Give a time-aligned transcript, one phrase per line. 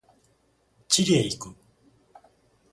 [0.87, 1.55] チリへ行く。